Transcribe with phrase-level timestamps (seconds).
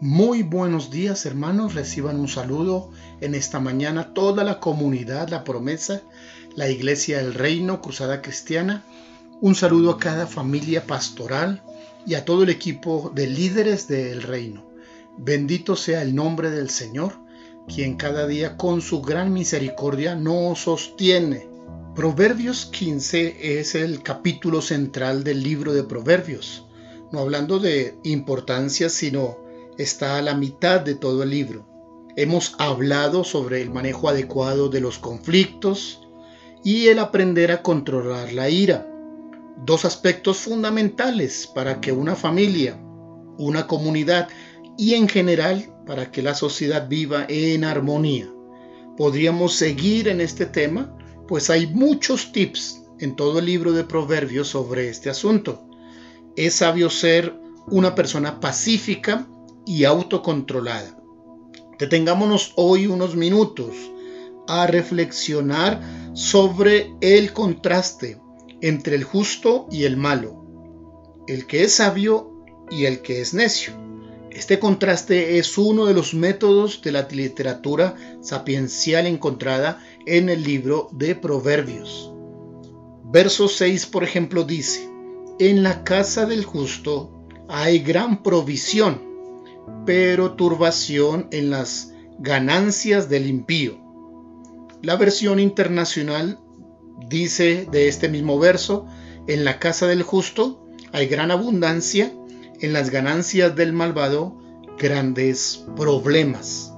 [0.00, 2.90] Muy buenos días hermanos, reciban un saludo
[3.22, 6.02] en esta mañana toda la comunidad, la promesa,
[6.54, 8.84] la iglesia del reino, Cruzada Cristiana.
[9.40, 11.62] Un saludo a cada familia pastoral
[12.06, 14.70] y a todo el equipo de líderes del reino.
[15.16, 17.14] Bendito sea el nombre del Señor,
[17.66, 21.48] quien cada día con su gran misericordia nos sostiene.
[21.94, 26.66] Proverbios 15 es el capítulo central del libro de Proverbios,
[27.12, 29.45] no hablando de importancia, sino
[29.78, 31.66] está a la mitad de todo el libro.
[32.16, 36.00] Hemos hablado sobre el manejo adecuado de los conflictos
[36.64, 38.90] y el aprender a controlar la ira.
[39.64, 42.80] Dos aspectos fundamentales para que una familia,
[43.38, 44.28] una comunidad
[44.78, 48.28] y en general para que la sociedad viva en armonía.
[48.96, 50.96] Podríamos seguir en este tema,
[51.28, 55.68] pues hay muchos tips en todo el libro de Proverbios sobre este asunto.
[56.34, 59.26] Es sabio ser una persona pacífica
[59.66, 60.96] y autocontrolada.
[61.78, 63.74] Detengámonos hoy unos minutos
[64.48, 65.82] a reflexionar
[66.14, 68.18] sobre el contraste
[68.62, 70.44] entre el justo y el malo,
[71.26, 72.32] el que es sabio
[72.70, 73.74] y el que es necio.
[74.30, 80.88] Este contraste es uno de los métodos de la literatura sapiencial encontrada en el libro
[80.92, 82.12] de Proverbios.
[83.04, 84.90] Verso 6, por ejemplo, dice,
[85.38, 89.05] En la casa del justo hay gran provisión,
[89.84, 93.78] pero turbación en las ganancias del impío.
[94.82, 96.38] La versión internacional
[97.08, 98.86] dice de este mismo verso,
[99.26, 102.12] en la casa del justo hay gran abundancia,
[102.60, 104.38] en las ganancias del malvado
[104.78, 106.72] grandes problemas.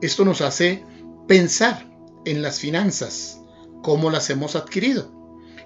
[0.00, 0.84] Esto nos hace
[1.26, 1.90] pensar
[2.24, 3.40] en las finanzas,
[3.82, 5.10] cómo las hemos adquirido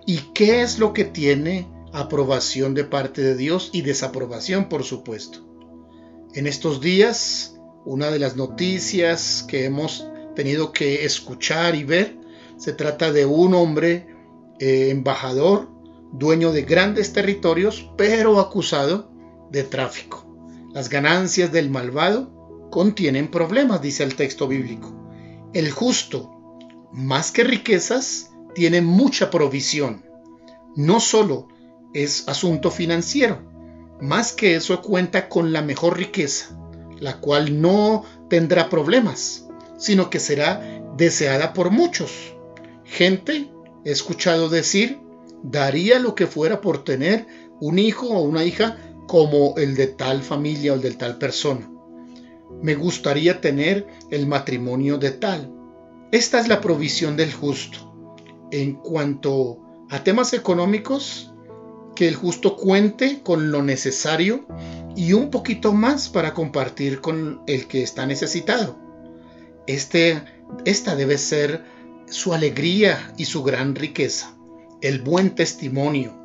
[0.06, 5.46] y qué es lo que tiene aprobación de parte de Dios y desaprobación, por supuesto.
[6.38, 10.06] En estos días, una de las noticias que hemos
[10.36, 12.16] tenido que escuchar y ver,
[12.56, 14.06] se trata de un hombre
[14.60, 15.68] eh, embajador,
[16.12, 19.10] dueño de grandes territorios, pero acusado
[19.50, 20.32] de tráfico.
[20.72, 22.30] Las ganancias del malvado
[22.70, 24.94] contienen problemas, dice el texto bíblico.
[25.52, 26.30] El justo,
[26.92, 30.04] más que riquezas, tiene mucha provisión.
[30.76, 31.48] No solo
[31.94, 33.42] es asunto financiero,
[34.00, 36.58] más que eso cuenta con la mejor riqueza,
[37.00, 40.60] la cual no tendrá problemas, sino que será
[40.96, 42.34] deseada por muchos.
[42.84, 43.50] Gente,
[43.84, 45.00] he escuchado decir,
[45.42, 47.26] daría lo que fuera por tener
[47.60, 48.76] un hijo o una hija
[49.06, 51.70] como el de tal familia o el de tal persona.
[52.62, 55.52] Me gustaría tener el matrimonio de tal.
[56.12, 57.78] Esta es la provisión del justo.
[58.50, 59.58] En cuanto
[59.90, 61.32] a temas económicos,
[61.98, 64.46] que el justo cuente con lo necesario
[64.94, 68.78] y un poquito más para compartir con el que está necesitado.
[69.66, 70.22] Este,
[70.64, 71.64] esta debe ser
[72.08, 74.32] su alegría y su gran riqueza,
[74.80, 76.16] el buen testimonio,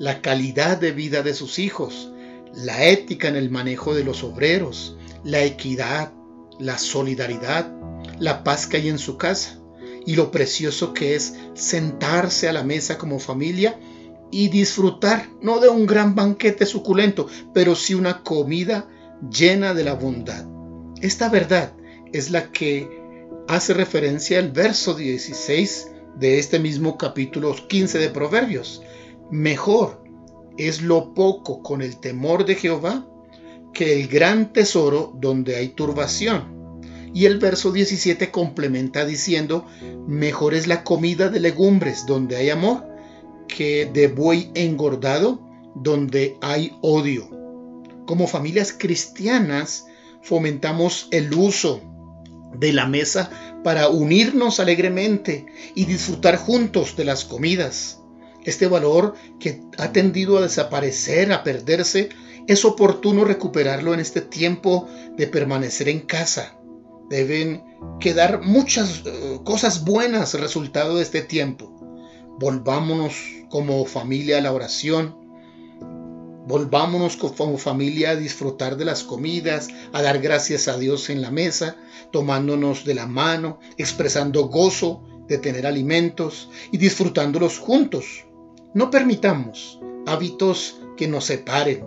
[0.00, 2.10] la calidad de vida de sus hijos,
[2.52, 6.12] la ética en el manejo de los obreros, la equidad,
[6.58, 7.72] la solidaridad,
[8.18, 9.60] la paz que hay en su casa
[10.04, 13.78] y lo precioso que es sentarse a la mesa como familia
[14.30, 18.88] y disfrutar no de un gran banquete suculento, pero sí una comida
[19.30, 20.44] llena de la bondad.
[21.00, 21.72] Esta verdad
[22.12, 22.88] es la que
[23.48, 28.82] hace referencia al verso 16 de este mismo capítulo 15 de Proverbios.
[29.30, 30.02] Mejor
[30.58, 33.06] es lo poco con el temor de Jehová
[33.72, 36.58] que el gran tesoro donde hay turbación.
[37.12, 39.66] Y el verso 17 complementa diciendo,
[40.06, 42.89] mejor es la comida de legumbres donde hay amor
[43.56, 45.40] que de buey engordado
[45.74, 47.28] donde hay odio.
[48.06, 49.86] Como familias cristianas
[50.22, 51.80] fomentamos el uso
[52.58, 53.30] de la mesa
[53.62, 58.00] para unirnos alegremente y disfrutar juntos de las comidas.
[58.44, 62.08] Este valor que ha tendido a desaparecer, a perderse,
[62.46, 66.56] es oportuno recuperarlo en este tiempo de permanecer en casa.
[67.10, 67.62] Deben
[68.00, 71.79] quedar muchas eh, cosas buenas resultado de este tiempo.
[72.40, 73.16] Volvámonos
[73.50, 75.14] como familia a la oración.
[76.46, 81.30] Volvámonos como familia a disfrutar de las comidas, a dar gracias a Dios en la
[81.30, 81.76] mesa,
[82.10, 88.24] tomándonos de la mano, expresando gozo de tener alimentos y disfrutándolos juntos.
[88.72, 91.84] No permitamos hábitos que nos separen.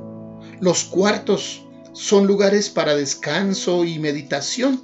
[0.62, 4.84] Los cuartos son lugares para descanso y meditación,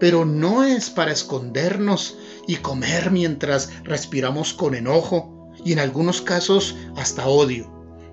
[0.00, 2.16] pero no es para escondernos
[2.46, 7.72] y comer mientras respiramos con enojo y en algunos casos hasta odio.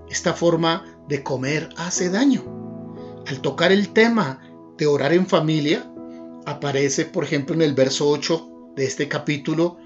[0.10, 2.44] Esta forma de comer hace daño.
[3.28, 4.40] Al tocar el tema
[4.78, 5.92] de orar en familia
[6.46, 9.78] aparece, por ejemplo, en el verso 8 de este capítulo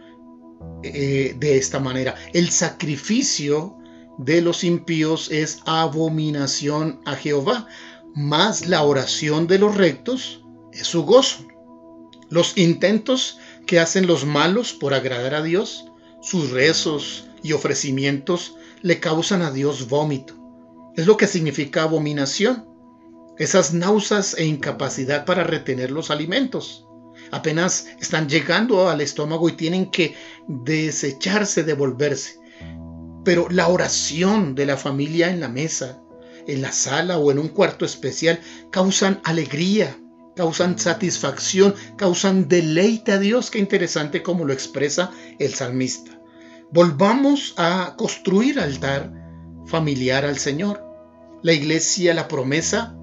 [0.83, 2.15] eh, de esta manera.
[2.33, 3.77] El sacrificio
[4.17, 7.67] de los impíos es abominación a Jehová,
[8.15, 10.43] mas la oración de los rectos
[10.73, 11.48] es su gozo.
[12.29, 15.85] Los intentos que hacen los malos por agradar a Dios,
[16.21, 20.35] sus rezos y ofrecimientos le causan a Dios vómito.
[20.95, 22.65] Es lo que significa abominación.
[23.37, 26.85] Esas náuseas e incapacidad para retener los alimentos.
[27.31, 30.15] Apenas están llegando al estómago y tienen que
[30.47, 32.39] desecharse, devolverse.
[33.23, 36.01] Pero la oración de la familia en la mesa,
[36.47, 38.39] en la sala o en un cuarto especial
[38.71, 39.97] causan alegría,
[40.39, 43.51] causan satisfacción, causan deleite a Dios.
[43.51, 46.17] Qué interesante como lo expresa el salmista.
[46.71, 49.11] Volvamos a construir altar
[49.65, 50.81] familiar al Señor.
[51.43, 52.95] La iglesia, la promesa,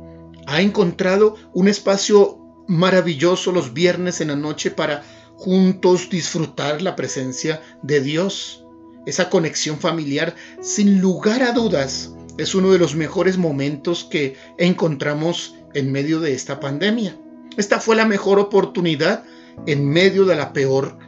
[0.47, 2.39] ha encontrado un espacio
[2.69, 5.05] maravilloso los viernes en la noche para
[5.35, 8.65] juntos disfrutar la presencia de Dios.
[9.05, 15.55] Esa conexión familiar, sin lugar a dudas, es uno de los mejores momentos que encontramos
[15.75, 17.19] en medio de esta pandemia.
[17.57, 19.25] Esta fue la mejor oportunidad
[19.67, 20.99] en medio de la peor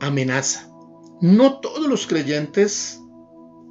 [0.00, 0.68] amenaza.
[1.20, 3.00] No todos los creyentes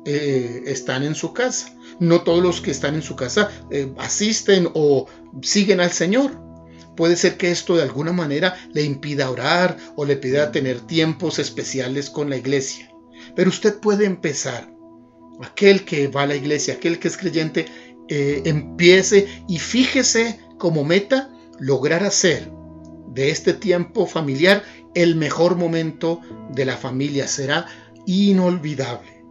[0.05, 1.75] eh, están en su casa.
[1.99, 5.07] No todos los que están en su casa eh, asisten o
[5.41, 6.31] siguen al Señor.
[6.95, 11.39] Puede ser que esto de alguna manera le impida orar o le pida tener tiempos
[11.39, 12.91] especiales con la iglesia.
[13.35, 14.69] Pero usted puede empezar.
[15.41, 17.65] Aquel que va a la iglesia, aquel que es creyente,
[18.09, 22.51] eh, empiece y fíjese como meta lograr hacer
[23.07, 24.63] de este tiempo familiar
[24.95, 26.21] el mejor momento
[26.51, 27.27] de la familia.
[27.27, 27.67] Será
[28.05, 29.23] inolvidable.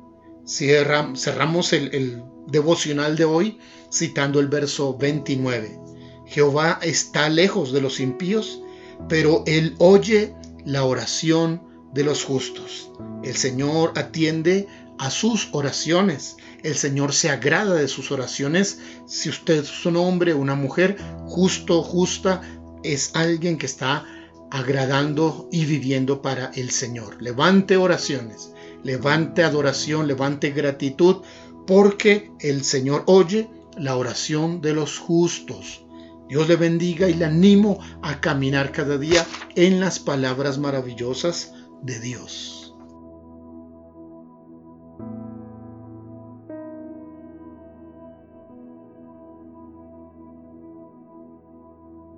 [0.47, 3.59] cerramos el devocional de hoy
[3.93, 5.79] citando el verso 29.
[6.27, 8.63] Jehová está lejos de los impíos,
[9.09, 10.35] pero él oye
[10.65, 11.63] la oración
[11.95, 12.91] de los justos.
[13.23, 14.67] El Señor atiende
[14.99, 16.37] a sus oraciones.
[16.63, 18.81] El Señor se agrada de sus oraciones.
[19.07, 20.97] Si usted es un hombre una mujer
[21.27, 22.43] justo, justa,
[22.83, 24.05] es alguien que está
[24.51, 27.21] agradando y viviendo para el Señor.
[27.21, 28.53] Levante oraciones,
[28.83, 31.19] levante adoración, levante gratitud,
[31.67, 35.85] porque el Señor oye la oración de los justos.
[36.29, 41.53] Dios le bendiga y le animo a caminar cada día en las palabras maravillosas
[41.83, 42.58] de Dios.